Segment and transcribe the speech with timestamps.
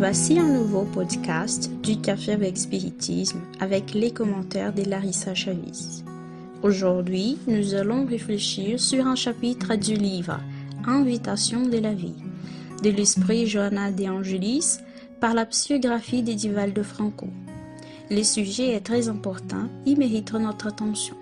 [0.00, 6.04] Voici un nouveau podcast du Café avec Spiritisme avec les commentaires de Larissa Chavis.
[6.62, 10.40] Aujourd'hui, nous allons réfléchir sur un chapitre du livre
[10.86, 12.14] Invitation de la vie
[12.82, 14.78] de l'esprit Johanna de Angelis
[15.20, 17.28] par la psychographie de Franco.
[18.10, 21.16] Le sujet est très important, il mérite notre attention.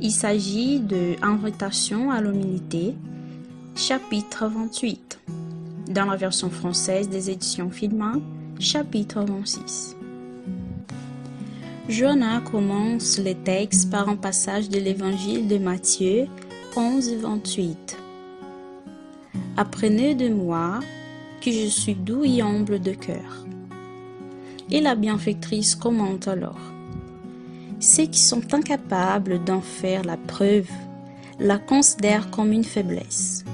[0.00, 2.94] Il s'agit de Invitation à l'humilité,
[3.74, 5.18] chapitre 28,
[5.88, 8.14] dans la version française des éditions Filma,
[8.58, 9.96] chapitre 26.
[11.88, 16.26] Johanna commence le texte par un passage de l'évangile de Matthieu
[16.76, 17.96] 11, 28.
[19.56, 20.80] Apprenez de moi
[21.40, 23.44] que je suis doux et humble de cœur.
[24.70, 26.58] Et la bienfaitrice commente alors.
[27.78, 30.68] Ceux qui sont incapables d'en faire la preuve
[31.38, 33.44] la considèrent comme une faiblesse.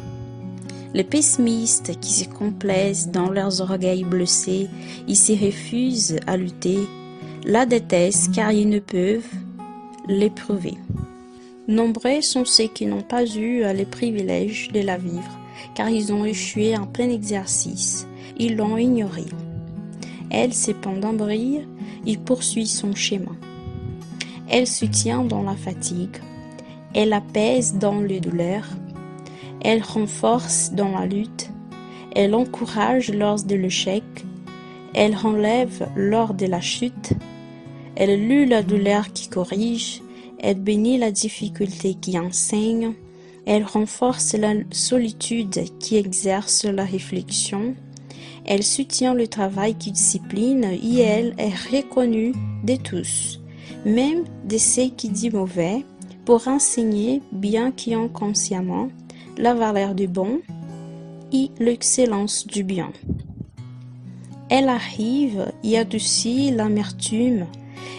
[0.95, 4.69] Les pessimistes qui se complaisent dans leurs orgueils blessés
[5.09, 6.81] et se refusent à lutter,
[7.45, 9.33] la détestent car ils ne peuvent
[10.07, 10.75] l'éprouver.
[11.67, 15.39] Nombreux sont ceux qui n'ont pas eu les privilèges de la vivre
[15.75, 18.07] car ils ont échoué en plein exercice.
[18.39, 19.25] Ils l'ont ignoré.
[20.31, 21.67] Elle cependant brille,
[22.07, 23.37] il poursuit son chemin.
[24.49, 26.17] Elle soutient dans la fatigue,
[26.95, 28.69] elle apaise dans les douleurs,
[29.61, 31.51] elle renforce dans la lutte,
[32.15, 34.05] elle encourage lors de l'échec,
[34.95, 37.13] elle enlève lors de la chute,
[37.97, 40.03] elle lue la douleur qui corrige,
[40.39, 42.95] elle bénit la difficulté qui enseigne,
[43.45, 47.75] elle renforce la solitude qui exerce la réflexion.
[48.45, 50.65] Elle soutient le travail qui discipline.
[50.65, 53.41] Et elle est reconnue de tous,
[53.85, 55.85] même de ceux qui disent mauvais,
[56.25, 58.89] pour enseigner, bien qu'inconsciemment,
[59.37, 60.41] la valeur du bon
[61.33, 62.93] et l'excellence du bien.
[64.49, 67.47] Elle arrive et adoucit l'amertume,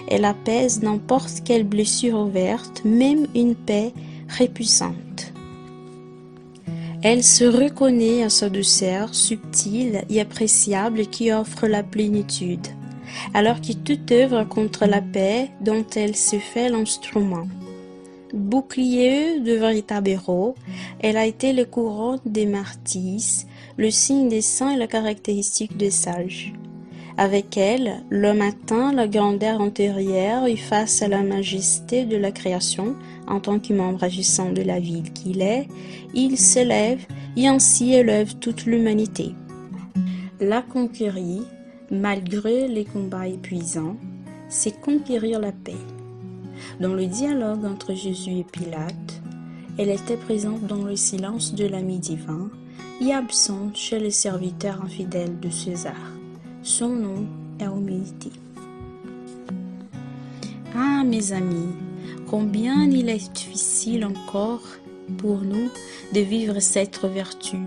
[0.07, 3.93] elle apaise n'importe quelle blessure ouverte, même une paix
[4.27, 5.33] répuissante.
[7.01, 12.67] Elle se reconnaît à sa douceur subtile et appréciable qui offre la plénitude,
[13.33, 17.47] alors que toute œuvre contre la paix dont elle se fait l'instrument.
[18.33, 20.55] Bouclier de véritable héros,
[20.99, 23.45] elle a été le courant des martyrs,
[23.77, 26.51] le signe des saints et la caractéristique des sages.
[27.15, 32.95] Avec elle, l'homme atteint la grandeur antérieure et face à la majesté de la création,
[33.27, 35.67] en tant que membre agissant de la ville qu'il est,
[36.15, 37.05] il s'élève
[37.37, 39.35] et ainsi élève toute l'humanité.
[40.39, 41.43] La conquérir,
[41.91, 43.95] malgré les combats épuisants,
[44.49, 45.77] c'est conquérir la paix.
[46.79, 49.21] Dans le dialogue entre Jésus et Pilate,
[49.77, 52.49] elle était présente dans le silence de l'ami divin
[53.01, 55.95] et absente chez les serviteurs infidèles de César.
[56.61, 57.25] Son nom
[57.59, 58.31] est humilité.
[60.75, 61.73] Ah, mes amis,
[62.27, 64.63] combien il est difficile encore
[65.17, 65.69] pour nous
[66.13, 67.57] de vivre cette vertu.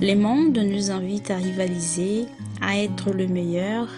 [0.00, 2.26] Le monde nous invite à rivaliser,
[2.60, 3.88] à être le meilleur,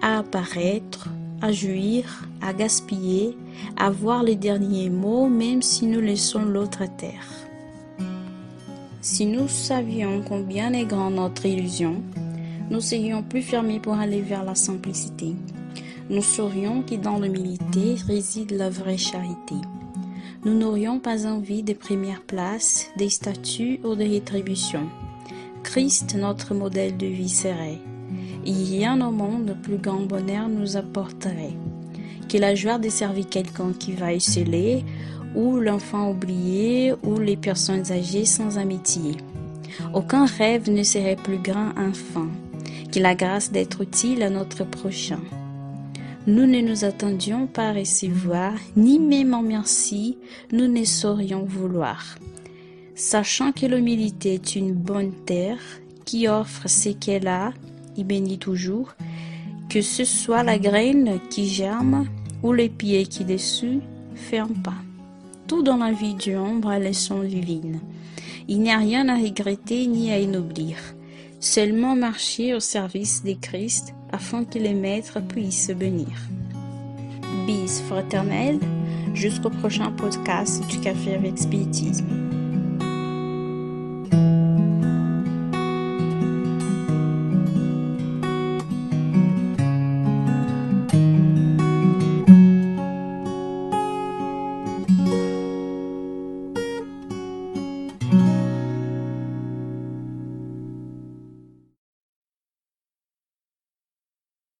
[0.00, 1.08] à apparaître,
[1.42, 3.36] à jouir, à gaspiller,
[3.76, 7.26] à voir les derniers mots même si nous laissons l'autre à terre.
[9.00, 12.00] Si nous savions combien est grande notre illusion,
[12.70, 15.34] nous serions plus fermés pour aller vers la simplicité.
[16.08, 19.56] Nous saurions que dans l'humilité réside la vraie charité.
[20.44, 24.88] Nous n'aurions pas envie des premières places, des statuts ou des rétributions.
[25.64, 27.78] Christ, notre modèle de vie, serait.
[28.44, 31.54] Rien au monde plus grand bonheur nous apporterait
[32.28, 34.84] que la joie de servir quelqu'un qui va exceller,
[35.34, 39.16] ou l'enfant oublié, ou les personnes âgées sans amitié.
[39.94, 42.28] Aucun rêve ne serait plus grand enfin
[42.92, 45.20] que la grâce d'être utile à notre prochain.
[46.26, 50.18] Nous ne nous attendions pas à recevoir, ni même en merci,
[50.52, 52.16] nous ne saurions vouloir.
[52.94, 55.58] Sachant que l'humilité est une bonne terre
[56.04, 57.52] qui offre ce qu'elle a
[57.96, 58.94] et bénit toujours,
[59.68, 62.06] que ce soit la graine qui germe
[62.42, 63.80] ou les pieds qui dessus
[64.14, 64.82] ferment pas.
[65.46, 67.80] Tout dans la vie du homme a leçon divine.
[68.48, 70.76] Il n'y a rien à regretter ni à ennoblir
[71.42, 76.16] seulement marcher au service de Christ afin que les maîtres puissent bénir.
[77.46, 78.60] Bis fraternel,
[79.12, 82.31] jusqu'au prochain podcast du Café avec Spiritisme.